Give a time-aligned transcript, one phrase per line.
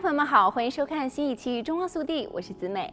[0.00, 2.90] 朋友们好，欢迎收看新一期《中澳速递》，我是子美。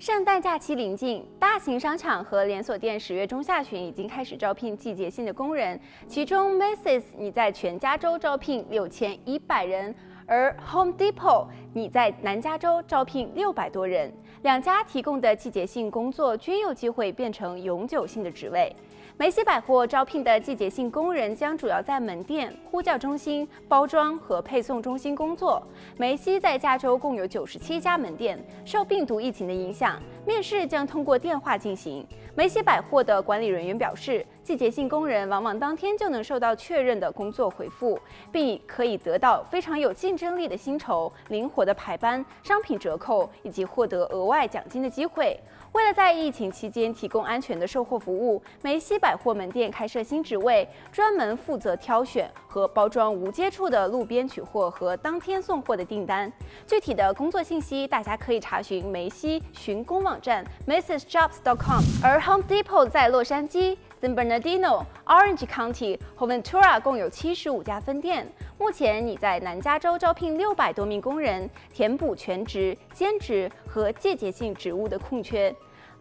[0.00, 9.94] 圣诞假期临近，大型商场和连锁店十月中下旬已经开始招聘季节性的工人，其中 Macy's 你在全加州招聘六千一百人，
[10.26, 14.12] 而 Home Depot 拟在南加州招聘六百多人。
[14.42, 18.74] 两家提供的季节性工作均有机会变成永久性的职位。
[19.16, 25.60] 梅西百货招聘的季节性工人将主要在门店、呼叫中心、包装和配送中心工作。
[25.96, 32.06] 梅西在加州共有九十七家门店，受病毒疫情的影响，面试将通过电话进行。
[32.36, 38.00] 梅西百货的管理人员表示，季节性工人往往当天就能收到确认的工作回复，
[38.32, 45.38] 并可以得到非常有竞争力的薪酬、灵活的排班、商品折扣以及获得额外奖金的机会。
[45.72, 56.32] 为了在疫情期间提供安全的售货服务，梅西百货门店开设新职位，专门负责挑选和包装无接触的路边取货和当天送货的订单。
[56.66, 61.82] 具体的工作信息，大家可以查询梅西寻工网站 macysjobs.com。
[62.02, 68.24] 而 Home Depot 在洛杉矶、San Bernardino、Orange County 和 Ventura 共有七十五家分店。
[68.56, 75.52] 目前已在南加州招聘六百多名工人，填补全职、兼职和季节性职务的空缺。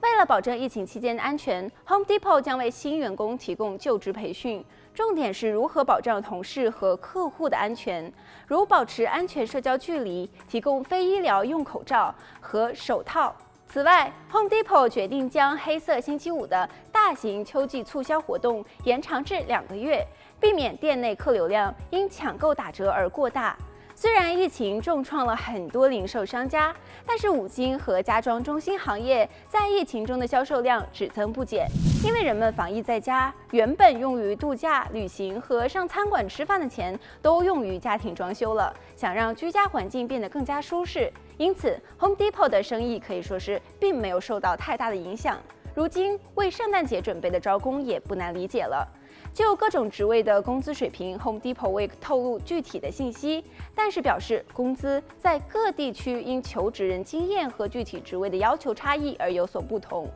[0.02, 8.14] 为了保证疫情期间的安全，Home Depot 将为新员工提供就职培训，重点是如何保障同事和客户的安全，
[8.46, 13.36] 如保持安全社交距离、提供非医疗用口罩和手套。
[13.70, 16.70] 此外，Home Depot 决定将黑色星期五的
[17.08, 20.06] 大型秋季促销活动延长至两个月，
[20.42, 23.56] 避免店内客流量因抢购打折而过大。
[23.96, 31.66] 虽然疫情重创了很多零售商家，但是五金和家装中心行业在疫情中的销售量只增不减。
[32.04, 45.42] 因为人们防疫在家，原本用于度假、旅行和上餐馆吃饭的钱都用于家庭装修了，想让居家环境变得更加舒适，因此 Home Depot 的生意可以说是并没有受到太大的影响。
[45.78, 48.84] 如今为圣诞节准备的招工也不难理解了。
[49.32, 53.44] 就各种职位的工资水平，Home Depot 未透露具体的信息，
[53.76, 60.10] 但是表示工资在各地区因求职人经验和具体职位的要求差异而有所不同。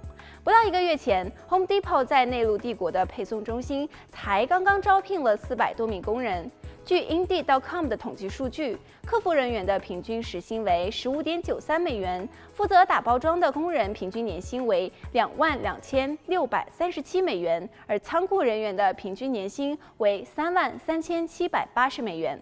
[0.44, 6.49] 不到一个月前，Home Depot 在内陆帝国的配送中心才刚刚招聘了四百多名工人。
[6.84, 22.41] 据 Indeed.com 的统计数据，客服人员的平均时薪为十五点九三美元，负责打包装的工人平均年薪为两万两千六百三十七美元，而仓库人员的平均年薪为三万三千七百八十美元。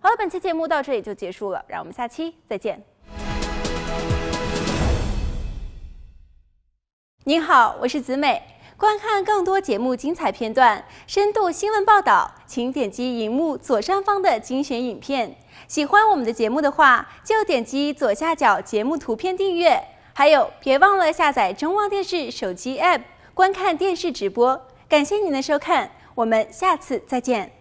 [0.00, 2.82] 好了，本期节目到这里就结束了，让我们下期再见。
[7.24, 8.49] 您好，我是子美。
[8.80, 15.36] 观看更多节目精彩片段、深度新闻报道，请点击荧幕左上方的精选影片。
[15.68, 19.78] 喜欢我们的节目的话，就点击左下角节目图片订阅。
[20.14, 23.02] 还有，别忘了下载中望电视手机 App，
[23.34, 24.58] 观看电视直播。
[24.88, 27.59] 感谢您的收看，我们下次再见。